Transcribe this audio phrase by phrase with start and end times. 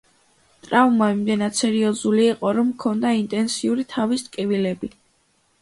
[0.67, 4.95] ტრავმა იმდენად სერიოზული იყო, რომ ჰქონდა ინტენსიური თავის ტკივილები.